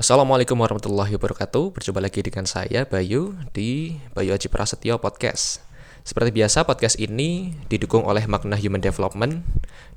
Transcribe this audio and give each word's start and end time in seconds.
Assalamualaikum 0.00 0.56
warahmatullahi 0.56 1.12
wabarakatuh. 1.20 1.76
Berjumpa 1.76 2.00
lagi 2.00 2.24
dengan 2.24 2.48
saya 2.48 2.88
Bayu 2.88 3.36
di 3.52 4.00
Bayu 4.16 4.32
Aji 4.32 4.48
Prasetyo 4.48 4.96
Podcast. 4.96 5.60
Seperti 6.08 6.32
biasa 6.40 6.64
podcast 6.64 6.96
ini 6.96 7.52
didukung 7.68 8.08
oleh 8.08 8.24
makna 8.24 8.56
human 8.56 8.80
development. 8.80 9.44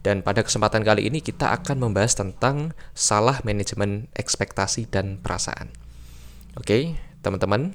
Dan 0.03 0.19
pada 0.19 0.43
kesempatan 0.43 0.83
kali 0.83 1.07
ini 1.07 1.23
kita 1.23 1.55
akan 1.55 1.87
membahas 1.87 2.19
tentang 2.19 2.75
salah 2.91 3.39
manajemen 3.47 4.11
ekspektasi 4.11 4.91
dan 4.91 5.23
perasaan. 5.23 5.71
Oke 6.59 6.99
teman-teman. 7.23 7.71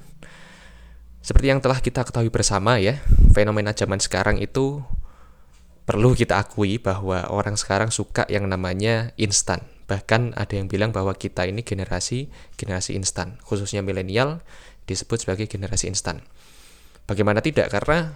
Seperti 1.25 1.49
yang 1.49 1.65
telah 1.65 1.81
kita 1.81 2.05
ketahui 2.05 2.29
bersama 2.29 2.77
ya 2.77 3.01
Fenomena 3.33 3.73
zaman 3.73 3.97
sekarang 3.97 4.37
itu 4.37 4.85
perlu 5.89 6.13
kita 6.13 6.37
akui 6.37 6.77
bahwa 6.77 7.25
orang 7.33 7.57
sekarang 7.57 7.89
suka 7.89 8.29
yang 8.29 8.45
namanya 8.45 9.17
instan 9.17 9.65
Bahkan 9.89 10.37
ada 10.37 10.53
yang 10.53 10.69
bilang 10.69 10.93
bahwa 10.93 11.17
kita 11.17 11.49
ini 11.49 11.65
generasi 11.65 12.29
generasi 12.61 12.93
instan, 12.93 13.41
khususnya 13.41 13.81
milenial 13.81 14.45
disebut 14.85 15.25
sebagai 15.25 15.49
generasi 15.49 15.89
instan. 15.89 16.21
Bagaimana 17.09 17.41
tidak? 17.41 17.73
Karena 17.73 18.13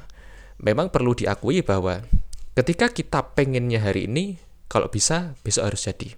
memang 0.61 0.93
perlu 0.93 1.17
diakui 1.17 1.65
bahwa 1.65 2.05
ketika 2.53 2.93
kita 2.93 3.33
pengennya 3.33 3.81
hari 3.81 4.05
ini, 4.05 4.37
kalau 4.69 4.93
bisa 4.93 5.33
besok 5.41 5.73
harus 5.73 5.81
jadi. 5.89 6.13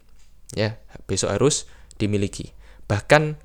Ya, 0.52 0.76
besok 1.08 1.32
harus 1.32 1.72
dimiliki. 1.96 2.52
Bahkan 2.92 3.40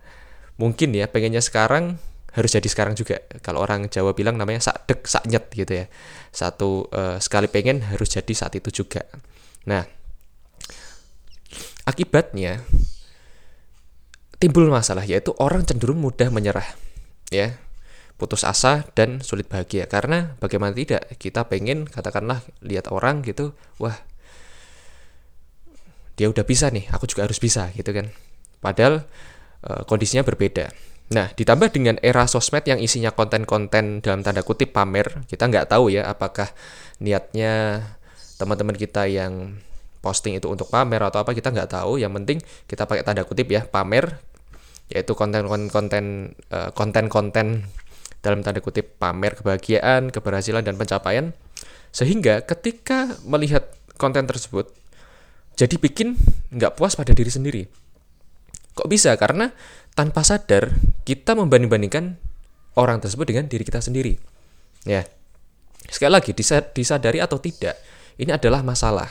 mungkin 0.58 0.90
ya 0.92 1.06
pengennya 1.06 1.40
sekarang 1.40 2.02
harus 2.34 2.50
jadi 2.54 2.66
sekarang 2.66 2.94
juga. 2.98 3.22
Kalau 3.42 3.62
orang 3.62 3.86
Jawa 3.90 4.14
bilang 4.14 4.38
namanya 4.38 4.70
sak 4.70 4.86
dek 4.86 5.06
sak 5.06 5.26
nyet 5.26 5.46
gitu 5.54 5.72
ya. 5.82 5.86
Satu 6.30 6.86
uh, 6.90 7.18
sekali 7.22 7.46
pengen 7.46 7.86
harus 7.86 8.10
jadi 8.10 8.30
saat 8.34 8.54
itu 8.54 8.82
juga. 8.82 9.06
Nah, 9.66 9.86
Akibatnya 11.84 12.62
timbul 14.40 14.72
masalah 14.72 15.04
yaitu 15.04 15.36
orang 15.36 15.68
cenderung 15.68 16.00
mudah 16.00 16.32
menyerah 16.32 16.66
ya. 17.28 17.58
Putus 18.20 18.44
asa 18.44 18.84
dan 18.92 19.24
sulit 19.24 19.48
bahagia. 19.48 19.88
Karena 19.88 20.36
bagaimana 20.36 20.76
tidak? 20.76 21.08
Kita 21.16 21.48
pengen 21.48 21.88
katakanlah 21.88 22.44
lihat 22.60 22.92
orang 22.92 23.24
gitu 23.24 23.56
wah 23.80 23.96
dia 26.20 26.28
udah 26.28 26.44
bisa 26.44 26.68
nih 26.68 26.84
aku 26.92 27.08
juga 27.08 27.24
harus 27.24 27.40
bisa 27.40 27.72
gitu 27.72 27.96
kan. 27.96 28.12
Padahal 28.60 29.08
e, 29.64 29.70
kondisinya 29.88 30.20
berbeda. 30.20 30.68
Nah 31.16 31.32
ditambah 31.32 31.72
dengan 31.72 31.96
era 32.04 32.28
sosmed 32.28 32.68
yang 32.68 32.76
isinya 32.76 33.08
konten-konten 33.08 34.04
dalam 34.04 34.20
tanda 34.20 34.44
kutip 34.44 34.76
pamer 34.76 35.24
kita 35.24 35.48
nggak 35.48 35.72
tahu 35.72 35.88
ya 35.88 36.04
apakah 36.04 36.52
niatnya 37.00 37.82
teman-teman 38.36 38.76
kita 38.76 39.08
yang 39.08 39.56
posting 40.00 40.36
itu 40.40 40.48
untuk 40.48 40.72
pamer 40.72 41.00
atau 41.04 41.22
apa 41.22 41.36
kita 41.36 41.52
nggak 41.52 41.70
tahu. 41.70 42.00
Yang 42.00 42.12
penting 42.20 42.38
kita 42.66 42.88
pakai 42.88 43.04
tanda 43.04 43.22
kutip 43.24 43.46
ya 43.48 43.64
pamer 43.64 44.20
yaitu 44.90 45.14
konten-konten 45.14 46.34
eh, 46.50 46.70
konten-konten 46.74 47.62
dalam 48.20 48.40
tanda 48.42 48.58
kutip 48.60 48.98
pamer 48.98 49.38
kebahagiaan 49.38 50.10
keberhasilan 50.10 50.64
dan 50.66 50.74
pencapaian. 50.74 51.32
Sehingga 51.94 52.42
ketika 52.42 53.14
melihat 53.24 53.70
konten 54.00 54.26
tersebut 54.26 54.72
jadi 55.54 55.76
bikin 55.76 56.16
nggak 56.56 56.80
puas 56.80 56.96
pada 56.96 57.12
diri 57.12 57.28
sendiri. 57.28 57.62
Kok 58.74 58.88
bisa? 58.88 59.12
Karena 59.20 59.52
tanpa 59.92 60.24
sadar 60.24 60.72
kita 61.04 61.36
membanding-bandingkan 61.36 62.16
orang 62.78 63.02
tersebut 63.02 63.28
dengan 63.28 63.44
diri 63.50 63.66
kita 63.66 63.82
sendiri. 63.82 64.16
Ya. 64.88 65.04
Sekali 65.90 66.12
lagi 66.14 66.30
disadari 66.72 67.18
atau 67.18 67.42
tidak 67.42 67.74
ini 68.20 68.30
adalah 68.30 68.62
masalah 68.62 69.10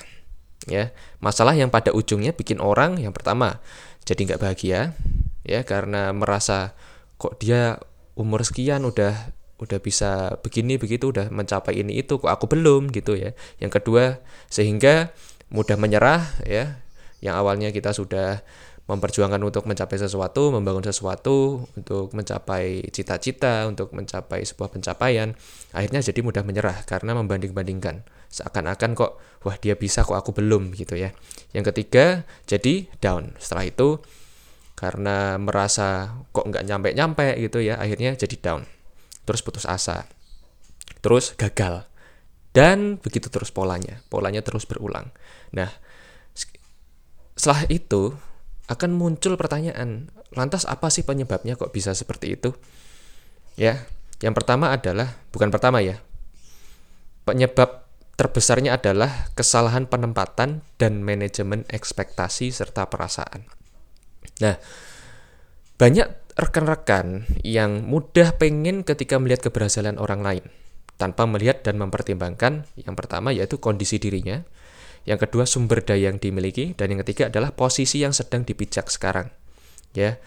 ya. 0.70 0.94
Masalah 1.20 1.58
yang 1.58 1.74
pada 1.74 1.92
ujungnya 1.92 2.32
bikin 2.32 2.62
orang 2.64 3.02
yang 3.02 3.12
pertama 3.12 3.60
jadi 4.08 4.34
nggak 4.34 4.42
bahagia 4.42 4.80
ya 5.44 5.62
karena 5.66 6.14
merasa 6.16 6.78
kok 7.20 7.42
dia 7.42 7.82
umur 8.16 8.46
sekian 8.46 8.86
udah 8.88 9.34
udah 9.60 9.80
bisa 9.84 10.40
begini 10.40 10.80
begitu 10.80 11.12
udah 11.12 11.28
mencapai 11.28 11.84
ini 11.84 12.00
itu 12.00 12.16
kok 12.16 12.32
aku 12.32 12.48
belum 12.48 12.94
gitu 12.96 13.20
ya. 13.20 13.36
Yang 13.60 13.82
kedua 13.82 14.24
sehingga 14.48 15.12
mudah 15.52 15.76
menyerah 15.76 16.24
ya. 16.48 16.80
Yang 17.20 17.36
awalnya 17.36 17.70
kita 17.76 17.92
sudah 17.92 18.40
memperjuangkan 18.90 19.38
untuk 19.46 19.70
mencapai 19.70 20.02
sesuatu, 20.02 20.50
membangun 20.50 20.82
sesuatu, 20.82 21.70
untuk 21.78 22.10
mencapai 22.18 22.90
cita-cita, 22.90 23.70
untuk 23.70 23.94
mencapai 23.94 24.42
sebuah 24.42 24.74
pencapaian, 24.74 25.38
akhirnya 25.78 26.02
jadi 26.02 26.26
mudah 26.26 26.42
menyerah 26.42 26.82
karena 26.90 27.14
membanding-bandingkan. 27.14 28.02
Seakan-akan 28.34 28.98
kok, 28.98 29.22
wah 29.46 29.54
dia 29.62 29.78
bisa 29.78 30.02
kok 30.02 30.18
aku 30.18 30.34
belum 30.34 30.74
gitu 30.74 30.98
ya. 30.98 31.14
Yang 31.54 31.70
ketiga, 31.70 32.26
jadi 32.50 32.90
down. 32.98 33.38
Setelah 33.38 33.70
itu, 33.70 34.02
karena 34.74 35.38
merasa 35.38 36.18
kok 36.34 36.50
nggak 36.50 36.66
nyampe-nyampe 36.66 37.38
gitu 37.46 37.62
ya, 37.62 37.78
akhirnya 37.78 38.18
jadi 38.18 38.36
down. 38.42 38.66
Terus 39.30 39.46
putus 39.46 39.70
asa. 39.70 40.10
Terus 41.06 41.38
gagal. 41.38 41.86
Dan 42.50 42.98
begitu 42.98 43.30
terus 43.30 43.54
polanya. 43.54 44.02
Polanya 44.10 44.42
terus 44.42 44.66
berulang. 44.66 45.14
Nah, 45.54 45.70
setelah 47.38 47.70
itu 47.70 48.18
akan 48.70 48.94
muncul 48.94 49.34
pertanyaan, 49.34 50.14
lantas 50.38 50.70
apa 50.70 50.94
sih 50.94 51.02
penyebabnya 51.02 51.58
kok 51.58 51.74
bisa 51.74 51.98
seperti 51.98 52.38
itu? 52.38 52.54
Ya, 53.58 53.90
yang 54.22 54.38
pertama 54.38 54.70
adalah 54.70 55.18
bukan 55.34 55.50
pertama 55.50 55.82
ya. 55.82 55.98
Penyebab 57.26 57.90
terbesarnya 58.14 58.78
adalah 58.78 59.34
kesalahan 59.34 59.90
penempatan 59.90 60.62
dan 60.78 61.02
manajemen 61.02 61.66
ekspektasi 61.66 62.54
serta 62.54 62.86
perasaan. 62.86 63.50
Nah, 64.46 64.56
banyak 65.80 66.08
rekan-rekan 66.38 67.28
yang 67.42 67.84
mudah 67.90 68.38
pengen 68.38 68.86
ketika 68.86 69.18
melihat 69.20 69.50
keberhasilan 69.50 70.00
orang 70.00 70.22
lain 70.24 70.46
tanpa 71.00 71.24
melihat 71.24 71.64
dan 71.64 71.80
mempertimbangkan 71.80 72.68
yang 72.76 72.96
pertama 72.96 73.32
yaitu 73.32 73.56
kondisi 73.58 73.98
dirinya, 74.04 74.44
yang 75.08 75.20
kedua 75.20 75.48
sumber 75.48 75.84
daya 75.84 76.12
yang 76.12 76.18
dimiliki, 76.18 76.74
dan 76.76 76.92
yang 76.92 77.00
ketiga 77.06 77.32
adalah 77.32 77.56
posisi 77.56 78.04
yang 78.04 78.12
sedang 78.12 78.44
dipijak 78.44 78.92
sekarang. 78.92 79.32
Ya, 79.96 80.22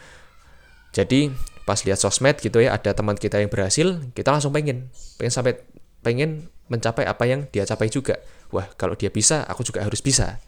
jadi 0.93 1.31
pas 1.63 1.79
lihat 1.87 1.99
sosmed 1.99 2.43
gitu 2.43 2.59
ya 2.59 2.75
ada 2.75 2.91
teman 2.91 3.15
kita 3.15 3.39
yang 3.39 3.49
berhasil, 3.49 3.99
kita 4.11 4.29
langsung 4.35 4.51
pengen, 4.51 4.91
pengen 5.15 5.33
sampai 5.33 5.63
pengen 6.03 6.51
mencapai 6.73 7.05
apa 7.05 7.29
yang 7.29 7.45
dia 7.53 7.69
capai 7.69 7.93
juga. 7.93 8.17
Wah, 8.49 8.65
kalau 8.73 8.97
dia 8.97 9.13
bisa, 9.13 9.45
aku 9.45 9.61
juga 9.61 9.85
harus 9.85 10.01
bisa 10.01 10.41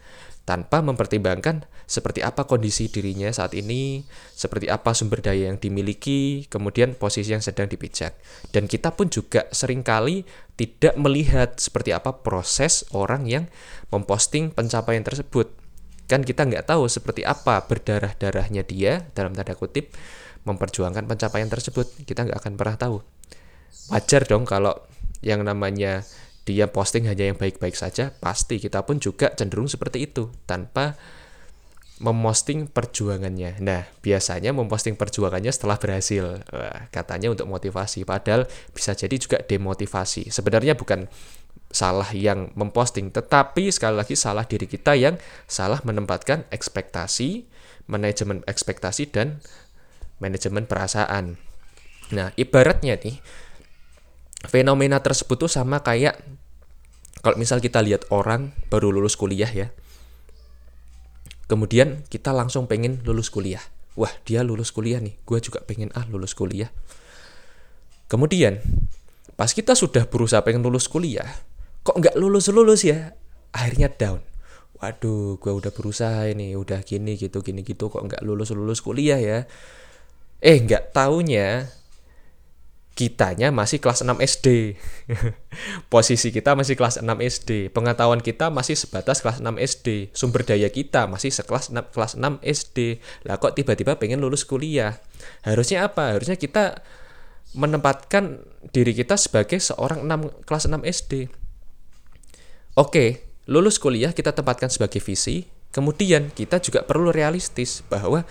tanpa 0.46 0.78
mempertimbangkan 0.78 1.66
seperti 1.90 2.22
apa 2.22 2.46
kondisi 2.46 2.86
dirinya 2.86 3.28
saat 3.34 3.52
ini, 3.58 4.06
seperti 4.30 4.70
apa 4.70 4.94
sumber 4.94 5.18
daya 5.18 5.50
yang 5.50 5.58
dimiliki, 5.58 6.46
kemudian 6.46 6.94
posisi 6.94 7.34
yang 7.34 7.42
sedang 7.42 7.66
dipijak. 7.66 8.14
Dan 8.54 8.70
kita 8.70 8.94
pun 8.94 9.10
juga 9.10 9.50
sering 9.50 9.82
kali 9.82 10.22
tidak 10.54 10.94
melihat 10.96 11.58
seperti 11.58 11.90
apa 11.90 12.22
proses 12.22 12.86
orang 12.94 13.26
yang 13.26 13.50
memposting 13.90 14.54
pencapaian 14.54 15.02
tersebut. 15.02 15.50
Kan 16.06 16.22
kita 16.22 16.46
nggak 16.46 16.70
tahu 16.70 16.86
seperti 16.86 17.26
apa 17.26 17.66
berdarah-darahnya 17.66 18.62
dia, 18.62 19.02
dalam 19.18 19.34
tanda 19.34 19.58
kutip, 19.58 19.90
memperjuangkan 20.46 21.10
pencapaian 21.10 21.50
tersebut. 21.50 21.90
Kita 22.06 22.22
nggak 22.22 22.38
akan 22.38 22.54
pernah 22.54 22.78
tahu. 22.78 22.96
Wajar 23.90 24.22
dong 24.30 24.46
kalau 24.46 24.74
yang 25.24 25.44
namanya 25.44 26.04
dia 26.46 26.70
posting 26.70 27.10
hanya 27.10 27.26
yang 27.26 27.38
baik-baik 27.38 27.74
saja, 27.74 28.14
pasti 28.22 28.62
kita 28.62 28.86
pun 28.86 29.02
juga 29.02 29.34
cenderung 29.34 29.66
seperti 29.66 30.06
itu 30.06 30.30
tanpa 30.46 30.94
memposting 31.96 32.68
perjuangannya. 32.68 33.56
Nah, 33.64 33.88
biasanya 34.04 34.52
memposting 34.52 35.00
perjuangannya 35.00 35.48
setelah 35.48 35.80
berhasil. 35.80 36.44
Katanya 36.92 37.32
untuk 37.32 37.48
motivasi, 37.48 38.04
padahal 38.04 38.44
bisa 38.70 38.92
jadi 38.92 39.16
juga 39.16 39.40
demotivasi. 39.42 40.28
Sebenarnya 40.28 40.76
bukan 40.76 41.08
salah 41.72 42.06
yang 42.14 42.52
memposting, 42.54 43.10
tetapi 43.10 43.72
sekali 43.72 43.96
lagi 43.98 44.14
salah 44.14 44.44
diri 44.44 44.68
kita 44.70 44.94
yang 44.94 45.18
salah 45.50 45.80
menempatkan 45.82 46.46
ekspektasi, 46.52 47.48
manajemen 47.88 48.44
ekspektasi 48.46 49.10
dan 49.10 49.40
manajemen 50.22 50.68
perasaan. 50.68 51.40
Nah, 52.12 52.30
ibaratnya 52.38 53.00
nih 53.00 53.18
fenomena 54.46 55.02
tersebut 55.02 55.46
tuh 55.46 55.50
sama 55.50 55.82
kayak 55.82 56.18
kalau 57.20 57.36
misal 57.36 57.58
kita 57.58 57.82
lihat 57.82 58.06
orang 58.14 58.54
baru 58.70 58.94
lulus 58.94 59.18
kuliah 59.18 59.50
ya. 59.50 59.74
Kemudian 61.46 62.06
kita 62.10 62.34
langsung 62.34 62.66
pengen 62.70 63.02
lulus 63.06 63.30
kuliah. 63.30 63.62
Wah 63.98 64.10
dia 64.26 64.42
lulus 64.46 64.70
kuliah 64.70 64.98
nih. 65.02 65.14
Gue 65.26 65.38
juga 65.42 65.62
pengen 65.62 65.90
ah 65.94 66.06
lulus 66.06 66.34
kuliah. 66.34 66.70
Kemudian 68.06 68.62
pas 69.34 69.50
kita 69.50 69.74
sudah 69.74 70.06
berusaha 70.06 70.40
pengen 70.46 70.62
lulus 70.62 70.86
kuliah 70.86 71.26
kok 71.86 72.02
nggak 72.02 72.18
lulus 72.18 72.50
lulus 72.50 72.82
ya? 72.82 73.14
Akhirnya 73.54 73.86
down. 73.86 74.18
Waduh 74.82 75.38
gue 75.38 75.52
udah 75.54 75.70
berusaha 75.70 76.26
ini 76.26 76.58
udah 76.58 76.82
gini 76.82 77.14
gitu 77.14 77.40
gini 77.46 77.62
gitu 77.62 77.86
kok 77.86 78.02
nggak 78.02 78.26
lulus 78.26 78.50
lulus 78.50 78.82
kuliah 78.82 79.22
ya? 79.22 79.38
Eh 80.42 80.58
nggak 80.58 80.90
taunya 80.90 81.70
kitanya 82.96 83.52
masih 83.52 83.76
kelas 83.76 84.00
6 84.00 84.16
SD. 84.24 84.80
Posisi 85.92 86.32
kita 86.32 86.56
masih 86.56 86.80
kelas 86.80 87.04
6 87.04 87.06
SD. 87.20 87.68
Pengetahuan 87.68 88.24
kita 88.24 88.48
masih 88.48 88.72
sebatas 88.72 89.20
kelas 89.20 89.44
6 89.44 89.52
SD. 89.60 90.16
Sumber 90.16 90.48
daya 90.48 90.72
kita 90.72 91.04
masih 91.04 91.28
sekelas 91.28 91.68
6, 91.70 91.92
kelas 91.92 92.16
6 92.16 92.40
SD. 92.40 93.04
Lah 93.28 93.36
kok 93.36 93.52
tiba-tiba 93.52 94.00
pengen 94.00 94.24
lulus 94.24 94.48
kuliah? 94.48 94.96
Harusnya 95.44 95.84
apa? 95.84 96.16
Harusnya 96.16 96.40
kita 96.40 96.80
menempatkan 97.52 98.40
diri 98.72 98.96
kita 98.96 99.20
sebagai 99.20 99.60
seorang 99.60 100.08
6, 100.08 100.48
kelas 100.48 100.64
6 100.64 100.80
SD. 100.88 101.12
Oke, 102.80 103.28
lulus 103.44 103.76
kuliah 103.76 104.16
kita 104.16 104.32
tempatkan 104.32 104.72
sebagai 104.72 105.04
visi. 105.04 105.44
Kemudian 105.68 106.32
kita 106.32 106.64
juga 106.64 106.80
perlu 106.88 107.12
realistis 107.12 107.84
bahwa 107.92 108.24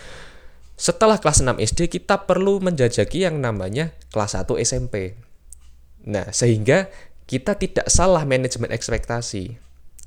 setelah 0.75 1.19
kelas 1.19 1.39
6 1.39 1.55
SD 1.55 1.87
kita 1.87 2.27
perlu 2.27 2.59
menjajaki 2.59 3.23
yang 3.23 3.39
namanya 3.39 3.95
kelas 4.11 4.35
1 4.35 4.59
SMP. 4.59 5.15
Nah, 6.05 6.29
sehingga 6.35 6.91
kita 7.25 7.57
tidak 7.57 7.87
salah 7.89 8.27
manajemen 8.27 8.69
ekspektasi. 8.69 9.57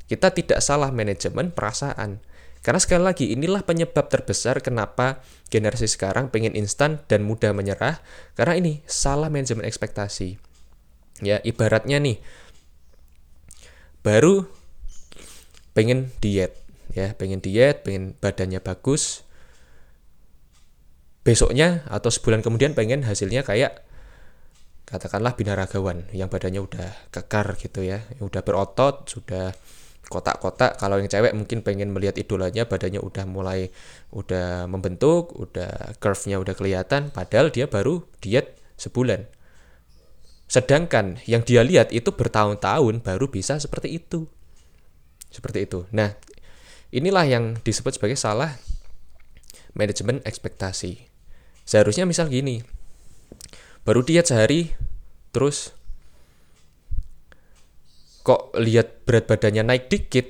Kita 0.09 0.31
tidak 0.33 0.61
salah 0.63 0.93
manajemen 0.95 1.51
perasaan. 1.51 2.23
Karena 2.61 2.81
sekali 2.83 3.03
lagi 3.05 3.25
inilah 3.33 3.63
penyebab 3.63 4.11
terbesar 4.11 4.61
kenapa 4.61 5.23
generasi 5.49 5.89
sekarang 5.89 6.29
pengen 6.29 6.53
instan 6.59 7.01
dan 7.07 7.23
mudah 7.25 7.55
menyerah 7.55 8.03
karena 8.35 8.59
ini 8.59 8.73
salah 8.85 9.31
manajemen 9.31 9.65
ekspektasi. 9.65 10.37
Ya, 11.23 11.43
ibaratnya 11.43 11.99
nih 11.99 12.19
baru 14.03 14.47
pengen 15.75 16.11
diet 16.23 16.59
ya, 16.95 17.15
pengen 17.15 17.39
diet, 17.39 17.87
pengen 17.87 18.19
badannya 18.19 18.59
bagus, 18.59 19.23
besoknya 21.29 21.85
atau 21.93 22.09
sebulan 22.09 22.41
kemudian 22.41 22.73
pengen 22.73 23.05
hasilnya 23.05 23.45
kayak 23.45 23.85
katakanlah 24.89 25.37
binaragawan 25.37 26.09
yang 26.17 26.33
badannya 26.33 26.65
udah 26.65 27.13
kekar 27.13 27.61
gitu 27.61 27.85
ya, 27.85 28.01
udah 28.25 28.41
berotot, 28.41 29.05
sudah 29.05 29.53
kotak-kotak. 30.09 30.81
Kalau 30.81 30.97
yang 30.97 31.13
cewek 31.13 31.37
mungkin 31.37 31.61
pengen 31.61 31.93
melihat 31.93 32.17
idolanya 32.17 32.65
badannya 32.65 32.97
udah 33.05 33.29
mulai 33.29 33.69
udah 34.17 34.65
membentuk, 34.65 35.37
udah 35.37 35.93
curve-nya 36.01 36.41
udah 36.41 36.57
kelihatan, 36.57 37.13
padahal 37.13 37.53
dia 37.53 37.69
baru 37.69 38.01
diet 38.25 38.57
sebulan. 38.81 39.29
Sedangkan 40.49 41.21
yang 41.29 41.45
dia 41.45 41.61
lihat 41.61 41.93
itu 41.93 42.09
bertahun-tahun 42.09 43.05
baru 43.05 43.29
bisa 43.29 43.61
seperti 43.61 44.01
itu. 44.01 44.25
Seperti 45.29 45.69
itu. 45.69 45.85
Nah, 45.93 46.17
inilah 46.89 47.29
yang 47.29 47.45
disebut 47.61 48.01
sebagai 48.01 48.17
salah 48.17 48.57
manajemen 49.77 50.25
ekspektasi. 50.25 51.08
Seharusnya 51.69 52.09
misal 52.09 52.33
gini, 52.33 52.65
baru 53.85 54.01
diet 54.01 54.25
sehari, 54.25 54.73
terus 55.37 55.77
kok 58.25 58.57
lihat 58.57 59.05
berat 59.05 59.29
badannya 59.29 59.69
naik 59.69 59.93
dikit, 59.93 60.25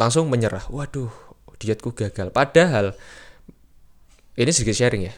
langsung 0.00 0.32
menyerah. 0.32 0.64
Waduh, 0.72 1.12
dietku 1.60 1.92
gagal. 1.92 2.32
Padahal, 2.32 2.96
ini 4.40 4.48
sedikit 4.48 4.80
sharing 4.80 5.12
ya, 5.12 5.14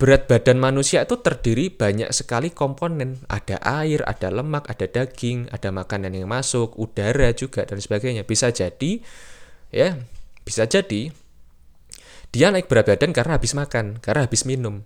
berat 0.00 0.24
badan 0.24 0.56
manusia 0.56 1.04
itu 1.04 1.20
terdiri 1.20 1.68
banyak 1.68 2.08
sekali 2.16 2.48
komponen. 2.48 3.20
Ada 3.28 3.60
air, 3.60 4.08
ada 4.08 4.32
lemak, 4.32 4.72
ada 4.72 4.88
daging, 4.88 5.52
ada 5.52 5.68
makanan 5.68 6.16
yang 6.16 6.32
masuk, 6.32 6.80
udara 6.80 7.36
juga 7.36 7.68
dan 7.68 7.76
sebagainya. 7.76 8.24
Bisa 8.24 8.48
jadi 8.56 9.04
ya, 9.68 10.00
bisa 10.48 10.64
jadi 10.64 11.12
dia 12.34 12.52
naik 12.52 12.68
berat 12.68 12.92
badan 12.92 13.16
karena 13.16 13.40
habis 13.40 13.56
makan, 13.56 13.98
karena 14.04 14.28
habis 14.28 14.44
minum. 14.44 14.84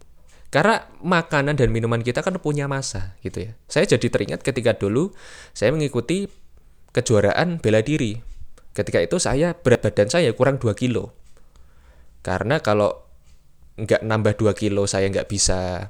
Karena 0.53 0.85
makanan 1.01 1.57
dan 1.57 1.73
minuman 1.73 2.05
kita 2.05 2.21
kan 2.21 2.37
punya 2.37 2.69
masa 2.69 3.17
gitu 3.25 3.49
ya. 3.49 3.57
Saya 3.73 3.89
jadi 3.89 4.13
teringat 4.13 4.45
ketika 4.45 4.77
dulu 4.77 5.17
saya 5.57 5.73
mengikuti 5.73 6.29
kejuaraan 6.93 7.57
bela 7.57 7.81
diri. 7.81 8.21
Ketika 8.77 9.01
itu 9.01 9.17
saya 9.17 9.57
berat 9.57 9.81
badan 9.81 10.13
saya 10.13 10.29
kurang 10.37 10.61
2 10.61 10.77
kilo. 10.77 11.17
Karena 12.21 12.61
kalau 12.61 13.01
nggak 13.81 14.05
nambah 14.05 14.37
2 14.37 14.53
kilo 14.53 14.85
saya 14.85 15.09
nggak 15.09 15.25
bisa 15.25 15.89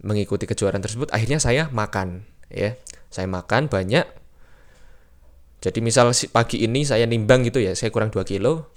mengikuti 0.00 0.48
kejuaraan 0.48 0.80
tersebut, 0.80 1.12
akhirnya 1.12 1.36
saya 1.36 1.68
makan 1.68 2.24
ya. 2.48 2.80
Saya 3.12 3.28
makan 3.28 3.68
banyak. 3.68 4.08
Jadi 5.60 5.78
misal 5.84 6.08
pagi 6.32 6.64
ini 6.64 6.88
saya 6.88 7.04
nimbang 7.04 7.44
gitu 7.44 7.60
ya, 7.60 7.76
saya 7.76 7.92
kurang 7.92 8.08
2 8.08 8.24
kilo. 8.24 8.72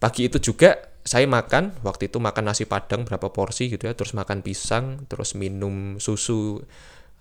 Pagi 0.00 0.32
itu 0.32 0.40
juga 0.40 0.91
saya 1.02 1.26
makan 1.26 1.74
waktu 1.82 2.06
itu 2.06 2.22
makan 2.22 2.54
nasi 2.54 2.62
padang 2.62 3.02
berapa 3.02 3.34
porsi 3.34 3.66
gitu 3.66 3.90
ya 3.90 3.94
terus 3.98 4.14
makan 4.14 4.38
pisang 4.46 5.02
terus 5.10 5.34
minum 5.34 5.98
susu 5.98 6.62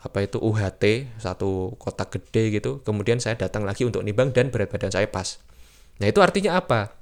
apa 0.02 0.26
itu 0.26 0.42
UHT 0.42 1.14
satu 1.22 1.78
kotak 1.78 2.18
gede 2.18 2.58
gitu. 2.58 2.82
Kemudian 2.82 3.22
saya 3.22 3.38
datang 3.38 3.66
lagi 3.66 3.86
untuk 3.86 4.02
nimbang 4.02 4.34
dan 4.34 4.50
berat 4.50 4.74
badan 4.74 4.90
saya 4.90 5.06
pas. 5.06 5.38
Nah 6.02 6.10
itu 6.10 6.18
artinya 6.22 6.58
apa? 6.58 6.98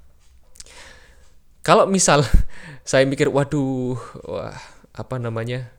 Kalau 1.64 1.88
misal 1.88 2.24
saya 2.90 3.08
mikir 3.08 3.32
waduh 3.32 3.96
wah 4.28 4.56
apa 4.92 5.16
namanya 5.16 5.72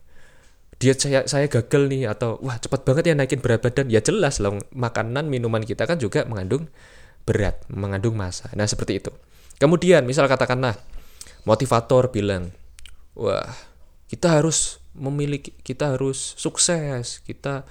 diet 0.80 0.96
saya 0.96 1.28
saya 1.28 1.44
gagal 1.44 1.92
nih 1.92 2.08
atau 2.08 2.40
wah 2.40 2.56
cepat 2.56 2.88
banget 2.88 3.12
ya 3.12 3.14
naikin 3.16 3.44
berat 3.44 3.60
badan 3.60 3.92
ya 3.92 4.00
jelas 4.00 4.40
loh 4.40 4.56
makanan 4.72 5.28
minuman 5.28 5.60
kita 5.60 5.84
kan 5.84 6.00
juga 6.00 6.24
mengandung 6.24 6.72
berat 7.28 7.60
mengandung 7.68 8.16
massa. 8.16 8.48
Nah 8.56 8.64
seperti 8.64 8.96
itu 9.04 9.12
Kemudian 9.60 10.08
misal 10.08 10.24
katakanlah 10.24 10.80
motivator 11.44 12.08
bilang, 12.08 12.56
wah 13.12 13.52
kita 14.08 14.40
harus 14.40 14.80
memiliki, 14.96 15.52
kita 15.60 15.94
harus 15.94 16.34
sukses, 16.40 17.20
kita 17.22 17.68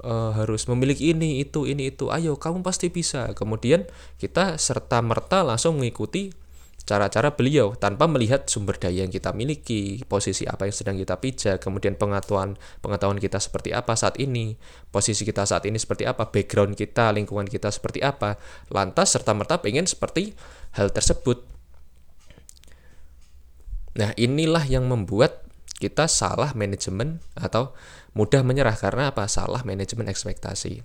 uh, 0.00 0.32
harus 0.32 0.64
memiliki 0.66 1.12
ini 1.12 1.44
itu 1.44 1.68
ini 1.68 1.92
itu. 1.92 2.08
Ayo 2.08 2.40
kamu 2.40 2.64
pasti 2.64 2.88
bisa. 2.88 3.36
Kemudian 3.36 3.84
kita 4.16 4.56
serta 4.56 5.04
merta 5.04 5.44
langsung 5.44 5.76
mengikuti 5.76 6.32
cara-cara 6.86 7.34
beliau 7.34 7.74
tanpa 7.74 8.06
melihat 8.06 8.46
sumber 8.46 8.78
daya 8.78 9.02
yang 9.02 9.10
kita 9.10 9.34
miliki, 9.34 10.06
posisi 10.06 10.46
apa 10.46 10.70
yang 10.70 10.74
sedang 10.74 10.94
kita 10.94 11.18
pijak, 11.18 11.58
kemudian 11.58 11.98
pengetahuan 11.98 12.54
pengetahuan 12.78 13.18
kita 13.18 13.42
seperti 13.42 13.74
apa 13.74 13.98
saat 13.98 14.22
ini, 14.22 14.54
posisi 14.94 15.26
kita 15.26 15.42
saat 15.42 15.66
ini 15.66 15.82
seperti 15.82 16.06
apa, 16.06 16.30
background 16.30 16.78
kita, 16.78 17.10
lingkungan 17.10 17.50
kita 17.50 17.74
seperti 17.74 18.06
apa. 18.06 18.38
Lantas 18.70 19.18
serta 19.18 19.34
merta 19.34 19.58
pengen 19.58 19.90
seperti 19.90 20.38
hal 20.76 20.92
tersebut. 20.92 21.42
Nah, 23.96 24.12
inilah 24.20 24.68
yang 24.68 24.84
membuat 24.86 25.48
kita 25.76 26.08
salah 26.08 26.52
manajemen 26.52 27.20
atau 27.36 27.72
mudah 28.12 28.44
menyerah 28.44 28.76
karena 28.76 29.12
apa? 29.12 29.24
Salah 29.28 29.64
manajemen 29.64 30.08
ekspektasi. 30.08 30.84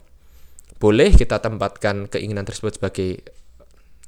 Boleh 0.80 1.14
kita 1.14 1.40
tempatkan 1.44 2.08
keinginan 2.08 2.48
tersebut 2.48 2.80
sebagai 2.80 3.24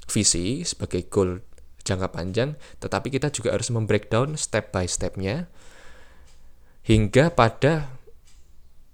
visi, 0.08 0.64
sebagai 0.64 1.08
goal 1.08 1.44
jangka 1.84 2.16
panjang, 2.16 2.56
tetapi 2.80 3.12
kita 3.12 3.32
juga 3.32 3.52
harus 3.56 3.68
membreakdown 3.72 4.40
step 4.40 4.72
by 4.72 4.88
stepnya 4.88 5.52
hingga 6.84 7.32
pada 7.32 7.92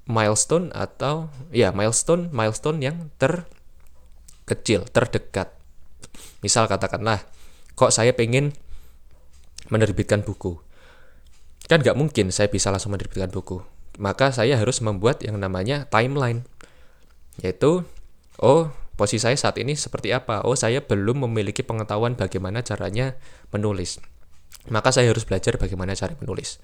milestone 0.09 0.73
atau 0.73 1.29
ya 1.53 1.69
milestone 1.69 2.33
milestone 2.33 2.81
yang 2.81 3.13
terkecil, 3.21 4.89
terdekat. 4.89 5.53
Misal 6.39 6.71
katakanlah, 6.71 7.23
kok 7.75 7.91
saya 7.91 8.15
pengen 8.15 8.55
menerbitkan 9.67 10.23
buku. 10.23 10.59
Kan 11.67 11.83
nggak 11.83 11.99
mungkin 11.99 12.31
saya 12.31 12.47
bisa 12.47 12.71
langsung 12.71 12.95
menerbitkan 12.95 13.29
buku. 13.29 13.61
Maka 13.99 14.31
saya 14.31 14.55
harus 14.55 14.79
membuat 14.79 15.21
yang 15.21 15.37
namanya 15.37 15.85
timeline. 15.91 16.47
Yaitu, 17.43 17.83
oh 18.39 18.71
posisi 18.95 19.23
saya 19.23 19.35
saat 19.35 19.59
ini 19.59 19.75
seperti 19.75 20.15
apa? 20.15 20.47
Oh 20.47 20.55
saya 20.55 20.83
belum 20.83 21.27
memiliki 21.27 21.61
pengetahuan 21.63 22.15
bagaimana 22.15 22.63
caranya 22.63 23.19
menulis. 23.51 23.99
Maka 24.71 24.95
saya 24.95 25.11
harus 25.11 25.27
belajar 25.27 25.59
bagaimana 25.59 25.95
cara 25.95 26.15
menulis. 26.19 26.63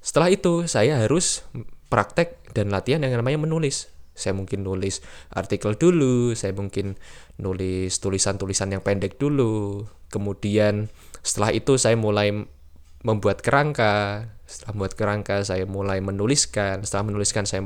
Setelah 0.00 0.32
itu, 0.32 0.64
saya 0.64 1.02
harus 1.02 1.44
praktek 1.92 2.38
dan 2.54 2.70
latihan 2.72 3.02
yang 3.02 3.18
namanya 3.18 3.42
menulis 3.42 3.90
saya 4.14 4.36
mungkin 4.36 4.66
nulis 4.66 5.00
artikel 5.32 5.78
dulu, 5.78 6.36
saya 6.36 6.52
mungkin 6.52 7.00
nulis 7.40 7.98
tulisan-tulisan 8.02 8.74
yang 8.74 8.82
pendek 8.84 9.16
dulu. 9.16 9.86
Kemudian 10.12 10.92
setelah 11.24 11.54
itu 11.54 11.80
saya 11.80 11.96
mulai 11.96 12.34
membuat 13.00 13.40
kerangka. 13.40 14.28
Setelah 14.44 14.72
membuat 14.76 14.94
kerangka, 14.98 15.36
saya 15.46 15.64
mulai 15.64 16.02
menuliskan. 16.02 16.82
Setelah 16.82 17.08
menuliskan, 17.08 17.46
saya 17.46 17.62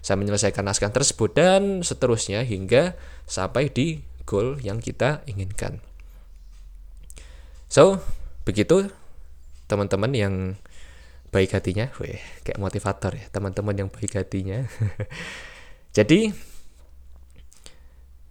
saya 0.00 0.16
menyelesaikan 0.16 0.64
naskah 0.64 0.92
tersebut 0.92 1.36
dan 1.36 1.84
seterusnya 1.84 2.44
hingga 2.44 2.96
sampai 3.28 3.68
di 3.68 4.00
goal 4.24 4.56
yang 4.62 4.80
kita 4.80 5.20
inginkan. 5.28 5.84
So, 7.70 8.02
begitu 8.46 8.90
teman-teman 9.70 10.10
yang 10.16 10.34
baik 11.30 11.54
hatinya, 11.54 11.94
weh, 12.02 12.18
kayak 12.42 12.58
motivator 12.58 13.14
ya, 13.14 13.26
teman-teman 13.30 13.86
yang 13.86 13.88
baik 13.90 14.18
hatinya. 14.18 14.66
Jadi 15.90 16.30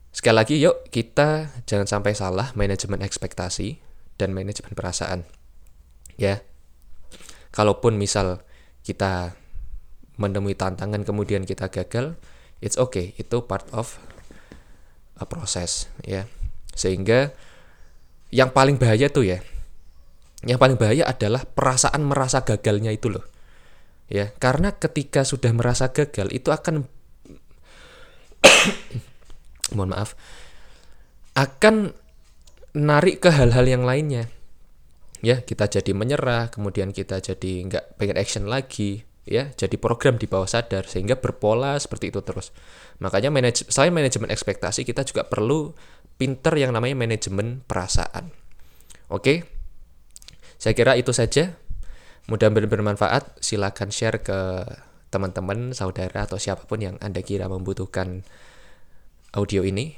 sekali 0.10 0.36
lagi 0.36 0.56
yuk 0.60 0.88
kita 0.92 1.52
jangan 1.68 1.88
sampai 1.88 2.16
salah 2.16 2.52
manajemen 2.56 3.04
ekspektasi 3.04 3.80
dan 4.16 4.32
manajemen 4.32 4.76
perasaan. 4.76 5.28
Ya. 6.16 6.44
Kalaupun 7.50 7.98
misal 7.98 8.46
kita 8.86 9.34
menemui 10.20 10.54
tantangan 10.54 11.08
kemudian 11.08 11.48
kita 11.48 11.72
gagal 11.72 12.20
it's 12.60 12.76
okay 12.76 13.16
itu 13.16 13.40
part 13.48 13.64
of 13.72 13.96
a 15.16 15.24
process 15.24 15.88
ya 16.04 16.28
sehingga 16.76 17.32
yang 18.30 18.52
paling 18.52 18.76
bahaya 18.76 19.08
tuh 19.08 19.24
ya 19.24 19.40
yang 20.44 20.60
paling 20.60 20.76
bahaya 20.76 21.08
adalah 21.08 21.48
perasaan 21.48 22.04
merasa 22.04 22.44
gagalnya 22.44 22.92
itu 22.92 23.08
loh 23.08 23.24
ya 24.12 24.32
karena 24.36 24.76
ketika 24.76 25.24
sudah 25.24 25.56
merasa 25.56 25.92
gagal 25.96 26.28
itu 26.36 26.52
akan 26.52 26.88
mohon 29.76 29.94
maaf. 29.94 30.16
Akan 31.36 31.96
narik 32.76 33.24
ke 33.24 33.30
hal-hal 33.34 33.66
yang 33.66 33.84
lainnya. 33.84 34.30
Ya 35.20 35.44
kita 35.44 35.68
jadi 35.68 35.92
menyerah 35.92 36.48
kemudian 36.48 36.96
kita 36.96 37.20
jadi 37.20 37.68
nggak 37.68 38.00
pengen 38.00 38.16
action 38.16 38.48
lagi 38.48 39.04
ya 39.28 39.52
jadi 39.52 39.76
program 39.76 40.16
di 40.16 40.26
bawah 40.26 40.48
sadar 40.48 40.88
sehingga 40.88 41.20
berpola 41.20 41.76
seperti 41.76 42.10
itu 42.10 42.24
terus. 42.24 42.56
Makanya 43.04 43.28
manaj 43.30 43.68
selain 43.68 43.92
manajemen 43.92 44.32
ekspektasi 44.32 44.88
kita 44.88 45.04
juga 45.04 45.28
perlu 45.28 45.76
pinter 46.16 46.56
yang 46.56 46.72
namanya 46.72 46.96
manajemen 46.96 47.64
perasaan. 47.68 48.32
Oke? 49.12 49.44
Saya 50.60 50.76
kira 50.76 51.00
itu 51.00 51.16
saja. 51.16 51.56
Mudah-mudahan 52.28 52.70
bermanfaat. 52.70 53.42
Silakan 53.42 53.90
share 53.90 54.22
ke 54.22 54.40
teman-teman 55.10 55.74
saudara 55.74 56.26
atau 56.26 56.38
siapa 56.38 56.66
pun 56.66 56.82
yang 56.82 56.96
anda 57.02 57.22
kira 57.26 57.50
membutuhkan 57.50 58.26
audio 59.34 59.62
ini 59.66 59.98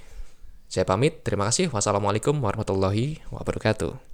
saya 0.71 0.87
pamit. 0.87 1.27
Terima 1.27 1.51
kasih. 1.51 1.67
Wassalamualaikum 1.67 2.39
warahmatullahi 2.39 3.19
wabarakatuh 3.27 4.10